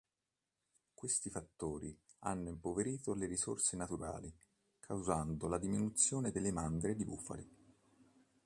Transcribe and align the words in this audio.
Questi 0.95 1.29
fattori 1.29 1.95
hanno 2.21 2.49
impoverito 2.49 3.13
le 3.13 3.27
risorse 3.27 3.77
naturali 3.77 4.33
causando 4.79 5.47
la 5.47 5.59
diminuzione 5.59 6.31
delle 6.31 6.51
mandrie 6.51 6.95
di 6.95 7.05
bufali. 7.05 7.49